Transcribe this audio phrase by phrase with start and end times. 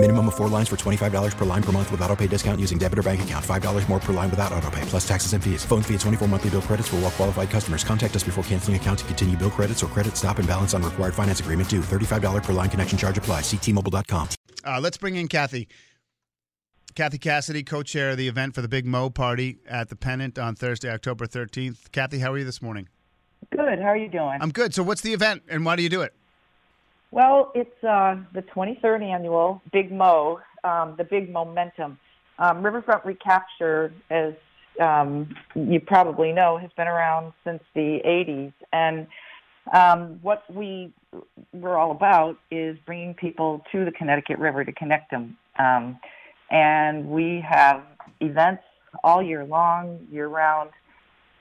[0.00, 2.78] Minimum of four lines for $25 per line per month with auto pay discount using
[2.78, 3.44] debit or bank account.
[3.44, 5.64] $5 more per line without auto pay, plus taxes and fees.
[5.64, 7.82] Phone fee at 24 monthly bill credits for all well qualified customers.
[7.82, 10.84] Contact us before canceling account to continue bill credits or credit stop and balance on
[10.84, 11.80] required finance agreement due.
[11.80, 13.40] $35 per line connection charge apply.
[13.40, 14.28] Ctmobile.com.
[14.64, 15.66] Uh, let's bring in Kathy.
[16.94, 20.54] Kathy Cassidy, co-chair of the event for the Big Mo Party at the Pennant on
[20.54, 21.90] Thursday, October 13th.
[21.90, 22.88] Kathy, how are you this morning?
[23.50, 23.80] Good.
[23.80, 24.38] How are you doing?
[24.40, 24.74] I'm good.
[24.74, 26.14] So what's the event and why do you do it?
[27.10, 31.98] Well, it's uh, the 23rd annual Big Mo, um, the Big Momentum.
[32.38, 34.34] Um, Riverfront Recapture, as
[34.80, 38.52] um, you probably know, has been around since the 80s.
[38.72, 39.06] And
[39.72, 40.92] um, what we
[41.52, 45.36] we're all about is bringing people to the Connecticut River to connect them.
[45.58, 45.98] Um,
[46.50, 47.82] and we have
[48.20, 48.62] events
[49.02, 50.70] all year long, year round.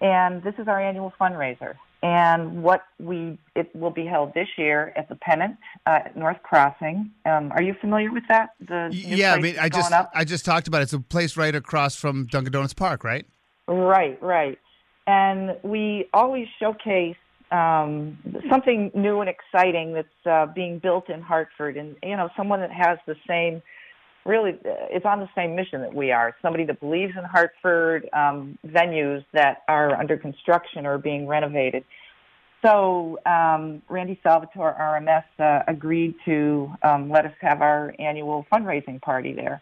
[0.01, 1.75] And this is our annual fundraiser.
[2.07, 6.41] And what we it will be held this year at the Pennant uh, at North
[6.41, 7.11] Crossing.
[7.25, 8.51] Um, are you familiar with that?
[8.65, 10.09] The yeah, I mean, I just up?
[10.15, 10.83] I just talked about it.
[10.83, 13.25] It's a place right across from Dunkin' Donuts Park, right?
[13.67, 14.57] Right, right.
[15.05, 17.17] And we always showcase
[17.51, 18.17] um,
[18.49, 22.71] something new and exciting that's uh, being built in Hartford, and you know, someone that
[22.71, 23.61] has the same,
[24.27, 24.51] really,
[24.93, 26.35] is on the same mission that we are.
[26.41, 31.83] Somebody that believes in Hartford um, venues that are under construction or being renovated.
[32.63, 39.01] So um, Randy Salvatore, RMS, uh, agreed to um, let us have our annual fundraising
[39.01, 39.61] party there.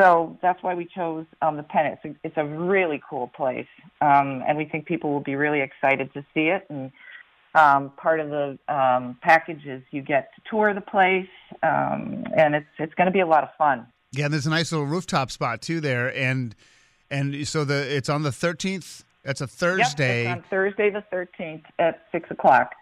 [0.00, 1.98] So that's why we chose um, the Pennant.
[2.04, 3.66] It's a, it's a really cool place,
[4.00, 6.66] um, and we think people will be really excited to see it.
[6.68, 6.92] And
[7.54, 11.28] um, part of the um, package is you get to tour the place,
[11.62, 13.86] um, and it's it's going to be a lot of fun.
[14.12, 16.54] Yeah, and there's a nice little rooftop spot too there, and
[17.10, 19.04] and so the it's on the 13th.
[19.24, 20.24] That's a Thursday.
[20.24, 22.72] Yep, it's on Thursday the 13th at six o'clock.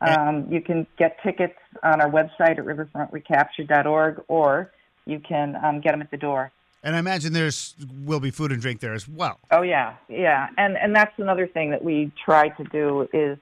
[0.00, 4.70] Um, you can get tickets on our website at riverfrontrecapture.org, or
[5.06, 6.52] you can um, get them at the door.
[6.84, 7.74] And I imagine there's
[8.04, 9.40] will be food and drink there as well.
[9.50, 13.38] Oh yeah, yeah, and and that's another thing that we try to do is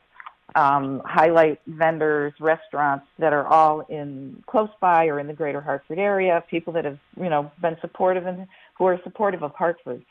[0.54, 5.98] um, highlight vendors, restaurants that are all in close by or in the greater Hartford
[5.98, 8.46] area, people that have you know been supportive and
[8.78, 10.02] who are supportive of Hartford.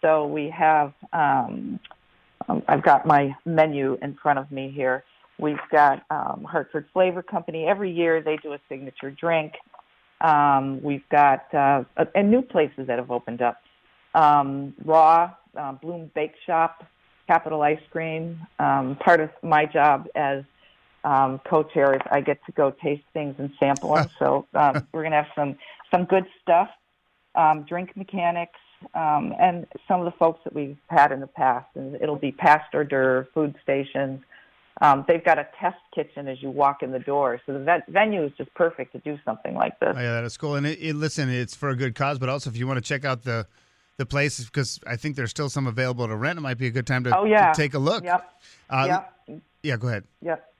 [0.00, 1.80] So we have, um,
[2.48, 5.02] um, I've got my menu in front of me here.
[5.40, 7.66] We've got um, Hartford Flavor Company.
[7.66, 9.54] Every year they do a signature drink.
[10.20, 11.84] Um, we've got uh,
[12.14, 13.58] and new places that have opened up.
[14.14, 16.84] Um, Raw, uh, Bloom Bake Shop,
[17.28, 18.40] Capital Ice Cream.
[18.58, 20.42] Um, part of my job as
[21.04, 24.08] um, co-chair is I get to go taste things and sample them.
[24.18, 25.56] so um, we're going to have some
[25.92, 26.68] some good stuff.
[27.34, 28.58] Um, drink mechanics,
[28.94, 31.68] um, and some of the folks that we've had in the past.
[31.76, 34.22] And it'll be past hors d'oeuvre food stations.
[34.80, 37.88] Um, they've got a test kitchen as you walk in the door, so the vet-
[37.88, 39.92] venue is just perfect to do something like this.
[39.96, 40.54] Oh, yeah, that is cool.
[40.54, 42.88] And it, it, listen, it's for a good cause, but also if you want to
[42.88, 43.46] check out the
[43.98, 46.70] the place, because I think there's still some available to rent, it might be a
[46.70, 48.04] good time to, Oh yeah, to take a look.
[48.04, 48.32] Yep.
[48.70, 49.40] Uh, yep.
[49.62, 50.04] Yeah, go ahead.
[50.22, 50.52] Yep.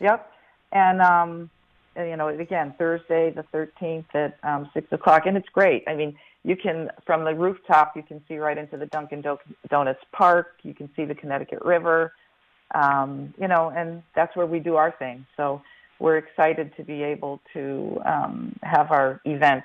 [0.00, 0.32] Yep.
[0.72, 1.50] And um,
[1.96, 5.82] you know, again, Thursday the 13th at um, six o'clock, and it's great.
[5.88, 9.38] I mean, you can from the rooftop, you can see right into the Dunkin' Do-
[9.68, 10.54] Donuts Park.
[10.62, 12.12] You can see the Connecticut River.
[12.74, 15.26] Um, you know, and that's where we do our thing.
[15.36, 15.62] So
[15.98, 19.64] we're excited to be able to um, have our event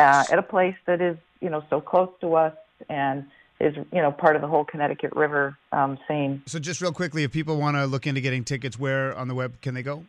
[0.00, 2.54] uh, at a place that is, you know, so close to us
[2.88, 3.24] and
[3.60, 6.42] is, you know, part of the whole Connecticut River um, scene.
[6.46, 9.34] So just real quickly, if people want to look into getting tickets, where on the
[9.34, 10.04] web can they go?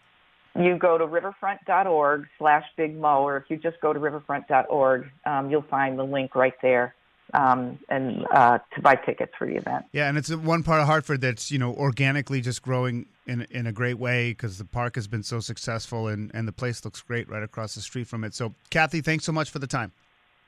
[0.56, 5.50] You go to riverfront.org slash Big Mo, or if you just go to riverfront.org, um,
[5.50, 6.94] you'll find the link right there
[7.33, 9.85] um, and uh, to buy tickets for the event.
[9.91, 13.67] Yeah, and it's one part of Hartford that's you know organically just growing in in
[13.67, 17.01] a great way because the park has been so successful and and the place looks
[17.01, 18.33] great right across the street from it.
[18.33, 19.91] So, Kathy, thanks so much for the time.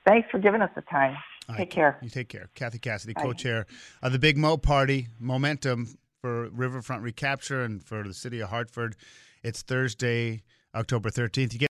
[0.05, 1.15] Thanks for giving us the time.
[1.49, 1.99] All Take right, care.
[2.01, 2.49] You take care.
[2.55, 3.23] Kathy Cassidy, Bye.
[3.23, 3.65] co-chair
[4.01, 8.95] of the Big Mo Party Momentum for Riverfront Recapture and for the city of Hartford.
[9.43, 10.43] It's Thursday,
[10.73, 11.53] October 13th.
[11.53, 11.69] You get